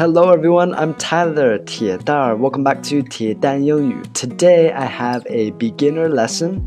[0.00, 4.02] Hello everyone, I'm Tyler 铁蛋儿 Welcome back to 铁蛋英语.
[4.12, 6.60] Today I have a beginner lesson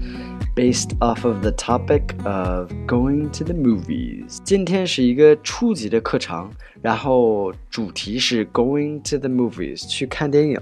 [0.55, 4.39] based off of the topic of going to the movies.
[4.43, 6.49] 今天是一个初级的课程，
[6.81, 10.59] 然后主题是 going to the movies 去看电影。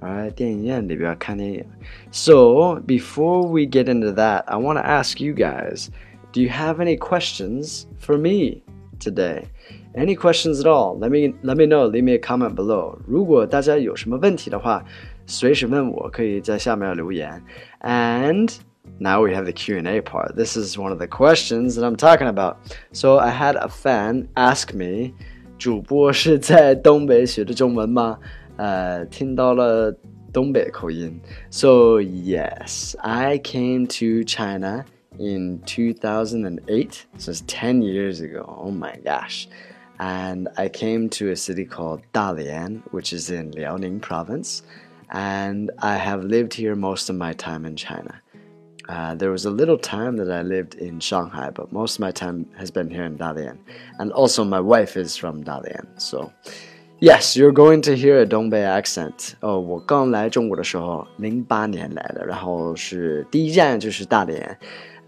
[0.00, 1.64] Alright，电影院里边看电影。
[2.12, 5.88] So before we get into that, I want to ask you guys,
[6.32, 8.62] do you have any questions for me
[9.00, 9.46] today?
[9.94, 10.98] Any questions at all?
[10.98, 11.86] Let me let me know.
[11.86, 12.98] Leave me a comment below.
[13.06, 14.84] 如果大家有什么问题的话，
[15.26, 17.42] 随时问我，可以在下面留言。
[17.80, 18.50] And
[18.98, 20.34] now we have the Q&A part.
[20.34, 22.56] This is one of the questions that I'm talking about.
[22.92, 25.12] So I had a fan ask me,
[25.58, 28.18] 主播是在东北学的中文吗？
[28.56, 29.92] 呃，听到了
[30.32, 31.20] 东北口音。
[31.50, 34.84] So yes, I came to China
[35.18, 37.04] in 2008.
[37.18, 38.44] So it's 10 years ago.
[38.44, 39.46] Oh my gosh
[39.98, 44.62] and I came to a city called Dalian, which is in Liaoning province,
[45.10, 48.20] and I have lived here most of my time in China.
[48.88, 52.10] Uh, there was a little time that I lived in Shanghai, but most of my
[52.10, 53.58] time has been here in Dalian.
[53.98, 56.32] And also, my wife is from Dalian, so
[57.00, 59.34] yes, you're going to hear a Dongbei accent.
[59.40, 64.58] 哦，我刚来中国的时候，零八年来的，然后是第一站就是大连。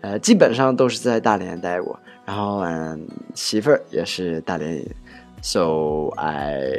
[0.04, 4.86] 呃，基本上都是在大连待过，然后嗯，媳妇儿也是大连人，
[5.42, 6.72] so I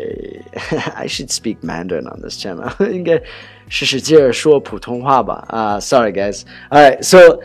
[0.96, 3.22] I should speak Mandarin on this channel， 应该
[3.68, 6.42] 使使劲儿说普通话吧啊、uh,，Sorry guys.
[6.70, 7.42] All right, so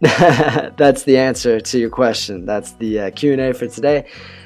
[0.01, 2.45] that's the answer to your question.
[2.45, 4.05] That's the uh, Q&A for today.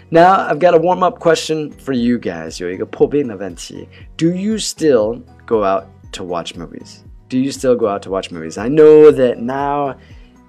[0.10, 2.62] Now I've got a warm-up question for you guys.
[2.62, 6.98] 有一个破冰的问题：Do you still go out to watch movies?
[7.30, 8.60] Do you still go out to watch movies?
[8.60, 9.96] I know that now.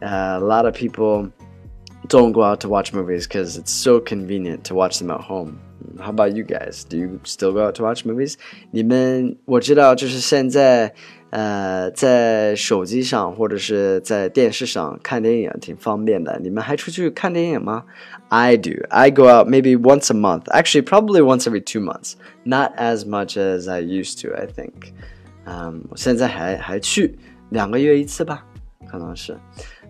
[0.03, 1.31] Uh, a lot of people
[2.09, 5.59] don't go out to watch movies because it's so convenient to watch them at home.
[5.99, 6.85] How about you guys?
[6.85, 8.35] Do you still go out to watch movies?
[8.71, 10.93] 你们我知道，就是现在，
[11.31, 16.39] 呃，在手机上或者是在电视上看电影挺方便的。
[16.43, 17.85] 你们还出去看电影吗？
[18.29, 18.73] I do.
[18.89, 20.45] I go out maybe once a month.
[20.49, 22.15] Actually, probably once every two months.
[22.45, 24.35] Not as much as I used to.
[24.35, 24.93] I think.
[25.47, 27.19] 嗯，现在还还去
[27.51, 28.45] 两个月一次吧，
[28.91, 29.37] 可能是。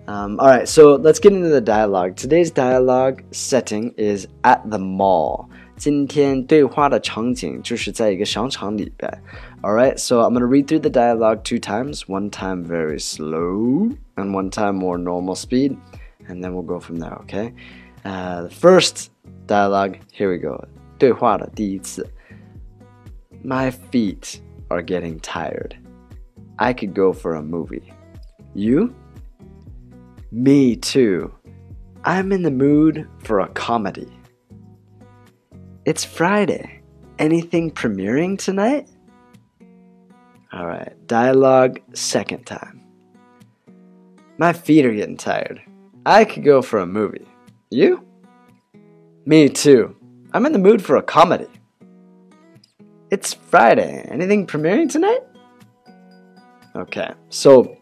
[0.08, 2.16] um, all right, so let's get into the dialogue.
[2.16, 5.48] Today's dialogue setting is at the mall.
[5.76, 9.10] 今天对话的场景就是在一个商场里边。
[9.62, 12.02] All right, so I'm gonna read through the dialogue two times.
[12.06, 15.76] One time very slow, and one time more normal speed,
[16.28, 17.18] and then we'll go from there.
[17.22, 17.52] Okay.
[18.04, 19.10] Uh, the first
[19.46, 19.96] dialogue.
[20.12, 20.64] Here we go.
[20.98, 22.06] 对话的第一次。
[23.42, 25.72] My feet are getting tired.
[26.56, 27.92] I could go for a movie.
[28.54, 28.94] You?
[30.31, 31.33] Me too.
[32.03, 34.07] I'm in the mood for a comedy.
[35.85, 36.81] It's Friday.
[37.17, 38.87] Anything premiering tonight?
[40.53, 42.85] Alright, dialogue second time.
[44.37, 45.61] My feet are getting tired.
[46.05, 47.27] I could go for a movie.
[47.71, 48.05] You?
[49.25, 49.95] Me too.
[50.31, 51.47] I'm in the mood for a comedy.
[53.09, 54.07] It's Friday.
[54.11, 55.21] Anything premiering tonight?
[56.75, 57.78] Okay, so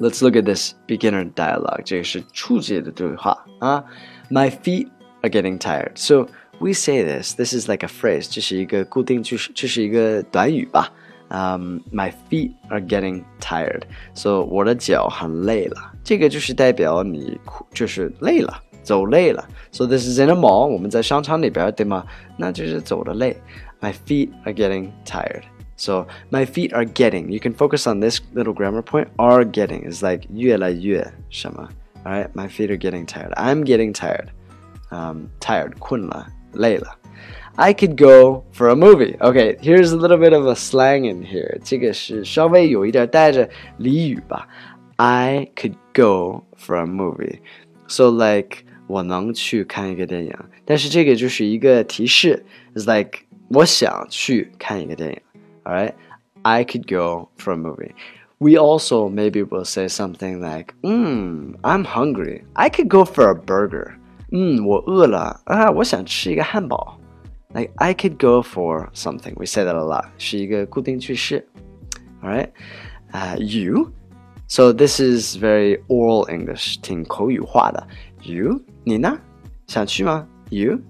[0.00, 1.82] Let's look at this beginner dialogue.
[1.84, 3.84] 这个是初级的对话啊。
[4.30, 4.88] My feet
[5.22, 5.92] are getting tired.
[5.94, 7.34] So we say this.
[7.34, 8.28] This is like a phrase.
[8.30, 10.92] 这是一个固定句式，这是一个短语吧。
[11.28, 13.82] Um, my feet are getting tired.
[14.14, 15.92] So 我的脚很累了。
[16.04, 17.40] 这个就是代表你
[17.72, 19.48] 就是累了，走累了。
[19.72, 20.66] So this is in a mall.
[20.66, 22.04] 我们在商场里边，对吗？
[22.36, 23.36] 那就是走的累。
[23.80, 25.42] My feet are getting tired.
[25.80, 27.30] So my feet are getting.
[27.30, 29.08] You can focus on this little grammar point.
[29.18, 31.68] Are getting is like 越来越什么.
[32.04, 33.32] All right, my feet are getting tired.
[33.34, 34.28] I'm getting tired.
[34.90, 36.96] Um, tired, 困了,累了.
[37.56, 39.16] I could go for a movie.
[39.18, 41.58] Okay, here's a little bit of a slang in here.
[41.64, 43.48] 这个是稍微有一点带着
[43.78, 44.46] 俚语吧.
[44.96, 47.40] I could go for a movie.
[47.88, 50.32] So like 我能去看一个电影，
[50.64, 55.20] 但是这个就是一个提示，is like 我想去看一个电影。
[55.64, 55.94] all right,
[56.42, 57.92] I could go for a movie.
[58.38, 62.42] We also maybe will say something like, "Hmm, I'm hungry.
[62.54, 63.94] I could go for a burger."
[64.30, 66.98] 嗯，我饿了啊，我想吃一个汉堡。
[67.54, 69.34] Like I could go for something.
[69.36, 70.06] We say that a lot.
[70.18, 71.46] 是一个固定句式。
[72.22, 72.50] All right,
[73.12, 73.92] uh, you.
[74.48, 77.86] So this is very oral English，挺口语化的。
[78.22, 79.18] You，你呢？
[79.66, 80.26] 想去吗？
[80.50, 80.80] You。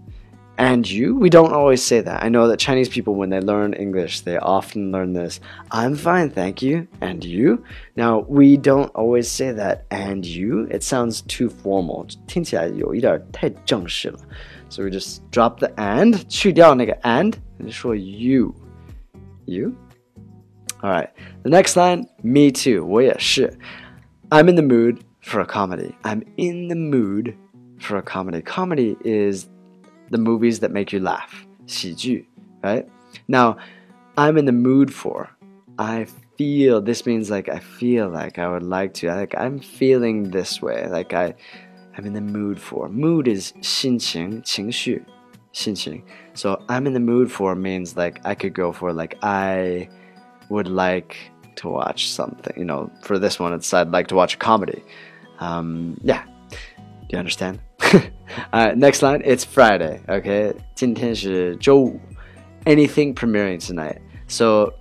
[0.61, 1.14] and you?
[1.14, 2.23] We don't always say that.
[2.23, 6.31] I know that Chinese people, when they learn English, they often learn this I'm fine,
[6.31, 6.88] thank you.
[7.00, 7.62] And you?
[7.97, 9.85] Now, we don't always say that.
[9.91, 10.67] And you?
[10.70, 12.06] It sounds too formal.
[12.26, 14.19] 听起来有一点太正式了.
[14.69, 18.55] So we just drop the and, 去掉那个 and, 你说 you
[19.47, 19.73] you
[20.82, 21.08] all right
[21.43, 23.56] the next line me too 我也是
[24.31, 27.35] I'm in the mood for a comedy I'm in the mood
[27.79, 29.47] for a comedy comedy is
[30.11, 32.26] the movies that make you laugh 喜剧
[32.62, 32.87] right
[33.26, 33.56] now
[34.17, 35.29] I'm in the mood for
[35.79, 36.06] I
[36.38, 40.62] feel this means like I feel like I would like to like I'm feeling this
[40.62, 41.35] way like I
[41.97, 45.03] I'm in the mood for mood is 心情情绪
[45.53, 46.03] 心情
[46.35, 49.88] so I'm in the mood for means like I could go for like I
[50.50, 51.17] would like
[51.56, 54.82] to watch something you know for this one it's I'd like to watch a comedy
[55.41, 57.61] um yeah do you understand
[58.53, 62.00] Alright, next line it's Friday okay 今天是周五
[62.64, 64.73] anything premiering tonight so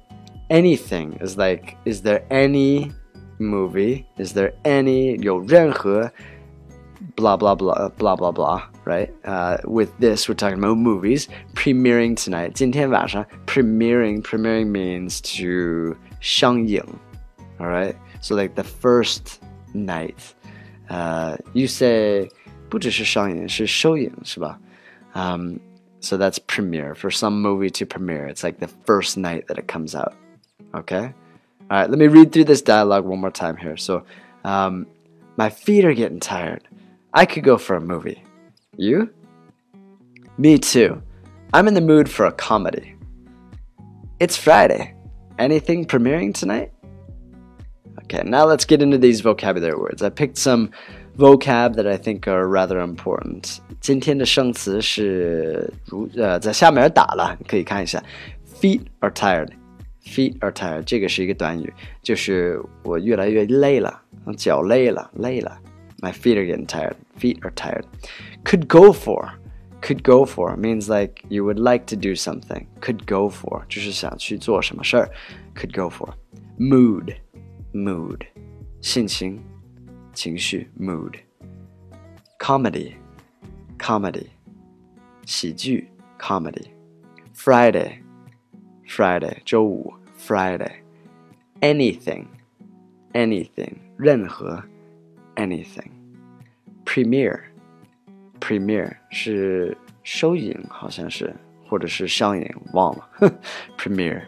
[0.49, 2.91] anything is like, is there any
[3.39, 4.05] movie?
[4.17, 6.11] Is there any 有任何
[7.15, 9.11] blah blah blah blah blah blah right?
[9.23, 12.53] Uh, with this, we're talking about movies premiering tonight.
[12.53, 16.83] 今天晚上 premiering premiering means to 上映.
[17.59, 19.39] All right, so like the first
[19.73, 20.33] night.
[20.89, 22.29] Uh, you say
[22.70, 24.58] 不只是上映，是首映，是吧
[25.12, 25.58] ？Um,
[26.00, 26.94] so that's premiere.
[26.94, 30.14] For some movie to premiere, it's like the first night that it comes out.
[30.72, 31.12] Okay?
[31.70, 33.76] Alright, let me read through this dialogue one more time here.
[33.76, 34.04] So,
[34.44, 34.86] um,
[35.36, 36.66] my feet are getting tired.
[37.12, 38.22] I could go for a movie.
[38.76, 39.10] You?
[40.38, 41.02] Me too.
[41.52, 42.94] I'm in the mood for a comedy.
[44.20, 44.94] It's Friday.
[45.38, 46.72] Anything premiering tonight?
[48.04, 50.02] Okay, now let's get into these vocabulary words.
[50.02, 50.70] I picked some
[51.17, 53.57] vocab that I think are rather important.
[53.79, 58.03] 今天的生词是如呃在下面打了，你可以看一下。
[58.59, 59.49] Feet are tired.
[60.03, 64.01] Feet are tired，这个是一个短语，就是我越来越累了，
[64.37, 65.57] 脚累了，累了。
[66.01, 66.95] My feet are getting tired.
[67.19, 67.85] Feet are tired.
[68.43, 69.29] Could go for.
[69.81, 72.65] Could go for means like you would like to do something.
[72.81, 75.09] Could go for 就是想去做什么事儿。
[75.55, 76.13] Could go for.
[76.59, 77.15] Mood.
[77.73, 78.21] Mood.
[78.81, 79.41] 心情，
[80.13, 80.69] 情绪。
[80.79, 81.15] Mood.
[82.39, 82.93] Comedy.
[83.77, 84.27] Comedy.
[85.25, 85.89] 喜剧。
[86.19, 86.67] Comedy.
[87.33, 88.05] Friday.
[88.87, 90.71] Friday 周五 Friday
[91.61, 92.25] anything
[93.13, 94.63] anything 任何
[95.35, 95.89] anything
[96.85, 97.41] premiere
[98.39, 101.35] premiere 是收影好像是
[101.67, 103.09] 或者是上映忘了
[103.77, 104.23] premiere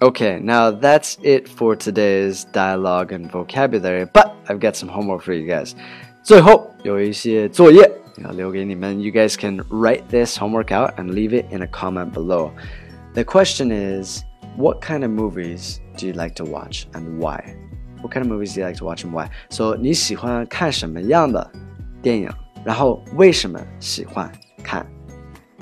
[0.00, 5.32] Okay, now that's it for today's dialogue and vocabulary, but I've got some homework for
[5.32, 5.74] you guys.
[6.24, 7.88] 最后有一些作业
[8.24, 9.00] 要留给你们.
[9.00, 12.50] You guys can write this homework out and leave it in a comment below.
[13.14, 14.22] The question is,
[14.56, 17.54] what kind of movies do you like to watch and why?
[18.00, 19.30] What kind of movies do you like to watch and why?
[19.50, 21.48] So 你喜欢看什么样的
[22.02, 22.28] 电影？
[22.64, 24.30] 然后为什么喜欢
[24.64, 24.84] 看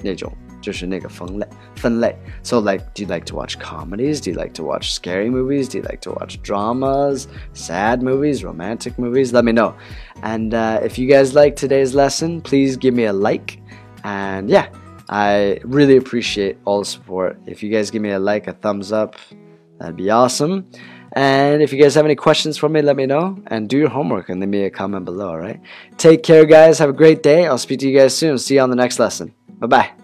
[0.03, 0.33] 那种？
[0.65, 2.15] 就是那个分类分类。
[2.43, 4.21] So like, do you like to watch comedies?
[4.21, 5.69] Do you like to watch scary movies?
[5.69, 9.33] Do you like to watch dramas, sad movies, romantic movies?
[9.33, 9.75] Let me know.
[10.23, 13.59] And uh, if you guys like today's lesson, please give me a like.
[14.05, 14.69] And yeah.
[15.11, 17.37] I really appreciate all the support.
[17.45, 19.17] If you guys give me a like, a thumbs up,
[19.79, 20.71] that'd be awesome.
[21.15, 23.37] And if you guys have any questions for me, let me know.
[23.49, 25.61] And do your homework and leave me a comment below, alright?
[25.99, 26.79] Take care, guys.
[26.79, 27.49] Have a great day.
[27.49, 28.39] I'll speak to you guys soon.
[28.39, 29.35] See you on the next lesson.
[29.59, 30.04] Bye bye.